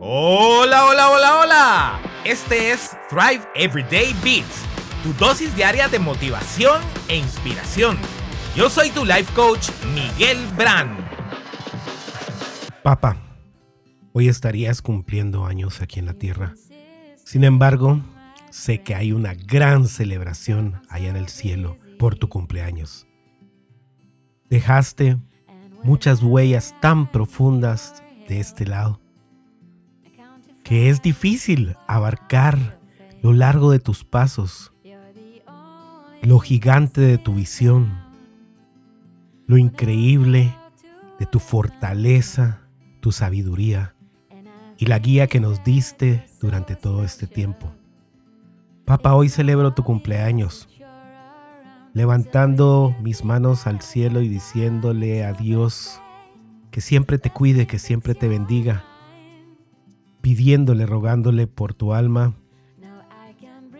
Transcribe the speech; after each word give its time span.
Hola, 0.00 0.86
hola, 0.86 1.10
hola, 1.10 1.40
hola. 1.40 2.00
Este 2.24 2.70
es 2.70 2.96
Thrive 3.10 3.44
Everyday 3.56 4.14
Beats, 4.22 4.62
tu 5.02 5.12
dosis 5.14 5.52
diaria 5.56 5.88
de 5.88 5.98
motivación 5.98 6.80
e 7.08 7.16
inspiración. 7.16 7.98
Yo 8.54 8.70
soy 8.70 8.90
tu 8.90 9.04
life 9.04 9.34
coach, 9.34 9.70
Miguel 9.92 10.38
Brand. 10.56 10.96
Papá, 12.84 13.16
hoy 14.12 14.28
estarías 14.28 14.82
cumpliendo 14.82 15.46
años 15.46 15.82
aquí 15.82 15.98
en 15.98 16.06
la 16.06 16.14
tierra. 16.14 16.54
Sin 17.24 17.42
embargo, 17.42 18.00
sé 18.50 18.82
que 18.84 18.94
hay 18.94 19.10
una 19.10 19.34
gran 19.34 19.88
celebración 19.88 20.80
allá 20.88 21.08
en 21.08 21.16
el 21.16 21.26
cielo 21.28 21.76
por 21.98 22.14
tu 22.14 22.28
cumpleaños. 22.28 23.08
Dejaste 24.48 25.16
muchas 25.82 26.22
huellas 26.22 26.72
tan 26.80 27.10
profundas 27.10 28.00
de 28.28 28.38
este 28.38 28.64
lado 28.64 29.00
que 30.68 30.90
es 30.90 31.00
difícil 31.00 31.76
abarcar 31.86 32.78
lo 33.22 33.32
largo 33.32 33.70
de 33.70 33.78
tus 33.78 34.04
pasos, 34.04 34.70
lo 36.20 36.38
gigante 36.40 37.00
de 37.00 37.16
tu 37.16 37.32
visión, 37.32 37.98
lo 39.46 39.56
increíble 39.56 40.54
de 41.18 41.24
tu 41.24 41.38
fortaleza, 41.38 42.60
tu 43.00 43.12
sabiduría 43.12 43.94
y 44.76 44.84
la 44.84 44.98
guía 44.98 45.26
que 45.26 45.40
nos 45.40 45.64
diste 45.64 46.26
durante 46.38 46.76
todo 46.76 47.02
este 47.02 47.26
tiempo. 47.26 47.72
Papá, 48.84 49.14
hoy 49.14 49.30
celebro 49.30 49.72
tu 49.72 49.84
cumpleaños, 49.84 50.68
levantando 51.94 52.94
mis 53.00 53.24
manos 53.24 53.66
al 53.66 53.80
cielo 53.80 54.20
y 54.20 54.28
diciéndole 54.28 55.24
a 55.24 55.32
Dios 55.32 56.02
que 56.70 56.82
siempre 56.82 57.16
te 57.16 57.30
cuide, 57.30 57.66
que 57.66 57.78
siempre 57.78 58.14
te 58.14 58.28
bendiga 58.28 58.84
pidiéndole, 60.20 60.86
rogándole 60.86 61.46
por 61.46 61.74
tu 61.74 61.94
alma 61.94 62.34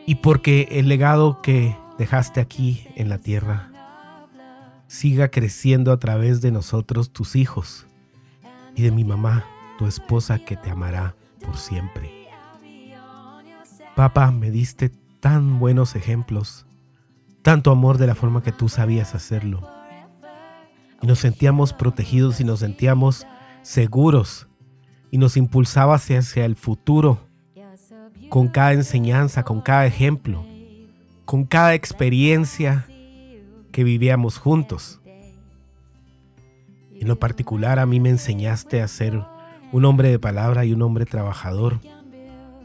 y 0.06 0.16
porque 0.16 0.68
el 0.70 0.88
legado 0.88 1.42
que 1.42 1.76
dejaste 1.98 2.40
aquí 2.40 2.86
en 2.96 3.08
la 3.08 3.18
tierra 3.18 3.70
siga 4.86 5.28
creciendo 5.28 5.92
a 5.92 5.98
través 5.98 6.40
de 6.40 6.50
nosotros, 6.50 7.12
tus 7.12 7.36
hijos, 7.36 7.86
y 8.74 8.82
de 8.82 8.90
mi 8.90 9.04
mamá, 9.04 9.44
tu 9.76 9.86
esposa 9.86 10.38
que 10.38 10.56
te 10.56 10.70
amará 10.70 11.14
por 11.44 11.56
siempre. 11.56 12.10
Papá, 13.94 14.30
me 14.30 14.50
diste 14.50 14.88
tan 15.20 15.58
buenos 15.58 15.94
ejemplos, 15.94 16.66
tanto 17.42 17.70
amor 17.70 17.98
de 17.98 18.06
la 18.06 18.14
forma 18.14 18.42
que 18.42 18.52
tú 18.52 18.68
sabías 18.68 19.14
hacerlo. 19.14 19.68
Y 21.02 21.06
nos 21.06 21.18
sentíamos 21.18 21.72
protegidos 21.72 22.40
y 22.40 22.44
nos 22.44 22.60
sentíamos 22.60 23.26
seguros 23.62 24.47
y 25.10 25.18
nos 25.18 25.36
impulsaba 25.36 25.94
hacia, 25.94 26.44
el 26.44 26.56
futuro 26.56 27.20
con 28.28 28.48
cada 28.48 28.72
enseñanza, 28.74 29.42
con 29.42 29.60
cada 29.60 29.86
ejemplo, 29.86 30.44
con 31.24 31.44
cada 31.44 31.74
experiencia 31.74 32.86
que 33.72 33.84
vivíamos 33.84 34.38
juntos. 34.38 35.00
En 37.00 37.08
lo 37.08 37.18
particular 37.18 37.78
a 37.78 37.86
mí 37.86 38.00
me 38.00 38.10
enseñaste 38.10 38.82
a 38.82 38.88
ser 38.88 39.22
un 39.72 39.84
hombre 39.84 40.10
de 40.10 40.18
palabra 40.18 40.64
y 40.64 40.72
un 40.72 40.82
hombre 40.82 41.06
trabajador 41.06 41.80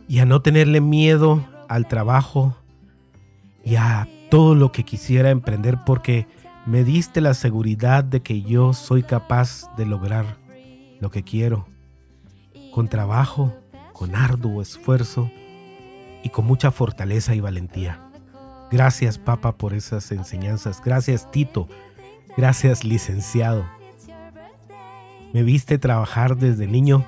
y 0.07 0.19
a 0.19 0.25
no 0.25 0.41
tenerle 0.41 0.81
miedo 0.81 1.45
al 1.69 1.87
trabajo 1.87 2.55
y 3.63 3.75
a 3.75 4.07
todo 4.29 4.55
lo 4.55 4.71
que 4.71 4.83
quisiera 4.83 5.29
emprender 5.29 5.77
porque 5.85 6.27
me 6.65 6.83
diste 6.83 7.21
la 7.21 7.33
seguridad 7.33 8.03
de 8.03 8.21
que 8.21 8.41
yo 8.41 8.73
soy 8.73 9.03
capaz 9.03 9.73
de 9.77 9.85
lograr 9.85 10.37
lo 10.99 11.09
que 11.09 11.23
quiero 11.23 11.72
con 12.73 12.87
trabajo, 12.87 13.53
con 13.93 14.15
arduo 14.15 14.59
esfuerzo 14.59 15.29
y 16.23 16.29
con 16.29 16.45
mucha 16.45 16.71
fortaleza 16.71 17.35
y 17.35 17.39
valentía. 17.39 18.09
Gracias, 18.71 19.19
Papa, 19.19 19.57
por 19.57 19.75
esas 19.75 20.11
enseñanzas. 20.11 20.81
Gracias, 20.83 21.29
Tito. 21.29 21.69
Gracias, 22.35 22.83
licenciado. 22.83 23.63
Me 25.33 25.43
viste 25.43 25.77
trabajar 25.77 26.35
desde 26.35 26.65
niño 26.65 27.05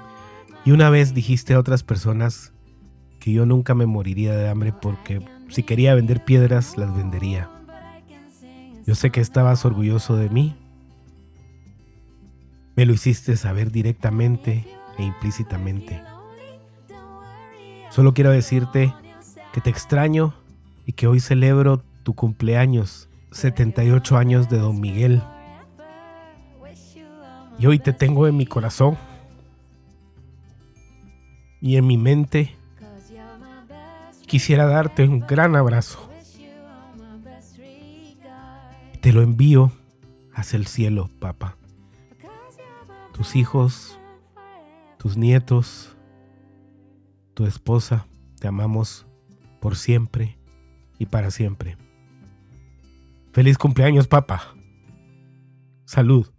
y 0.65 0.71
una 0.71 0.91
vez 0.91 1.15
dijiste 1.15 1.55
a 1.55 1.59
otras 1.59 1.81
personas 1.81 2.53
que 3.19 3.31
yo 3.31 3.47
nunca 3.47 3.73
me 3.73 3.87
moriría 3.87 4.35
de 4.35 4.47
hambre 4.47 4.71
porque 4.71 5.25
si 5.49 5.63
quería 5.63 5.95
vender 5.95 6.23
piedras, 6.23 6.77
las 6.77 6.95
vendería. 6.95 7.49
Yo 8.85 8.93
sé 8.93 9.09
que 9.09 9.21
estabas 9.21 9.65
orgulloso 9.65 10.15
de 10.15 10.29
mí. 10.29 10.55
Me 12.75 12.85
lo 12.85 12.93
hiciste 12.93 13.35
saber 13.35 13.71
directamente 13.71 14.67
e 14.97 15.03
implícitamente. 15.03 16.01
Solo 17.89 18.13
quiero 18.13 18.31
decirte 18.31 18.93
que 19.53 19.61
te 19.61 19.69
extraño 19.69 20.33
y 20.85 20.93
que 20.93 21.07
hoy 21.07 21.19
celebro 21.19 21.81
tu 22.03 22.13
cumpleaños, 22.13 23.09
78 23.31 24.17
años 24.17 24.49
de 24.49 24.57
Don 24.57 24.79
Miguel. 24.79 25.23
Y 27.57 27.65
hoy 27.67 27.79
te 27.79 27.93
tengo 27.93 28.27
en 28.27 28.35
mi 28.35 28.45
corazón 28.45 28.97
y 31.61 31.77
en 31.77 31.87
mi 31.87 31.97
mente. 31.97 32.55
Quisiera 34.27 34.65
darte 34.65 35.07
un 35.07 35.21
gran 35.21 35.55
abrazo. 35.55 36.09
Te 39.01 39.13
lo 39.13 39.21
envío 39.21 39.71
hacia 40.33 40.57
el 40.57 40.67
cielo, 40.67 41.09
papá. 41.19 41.55
Tus 43.13 43.35
hijos 43.35 43.97
tus 45.05 45.17
nietos, 45.17 45.95
tu 47.35 47.45
esposa, 47.45 48.07
te 48.39 48.47
amamos 48.47 49.05
por 49.61 49.75
siempre 49.75 50.39
y 50.97 51.05
para 51.05 51.29
siempre. 51.29 51.77
Feliz 53.31 53.59
cumpleaños, 53.59 54.07
papá. 54.07 54.55
Salud. 55.85 56.34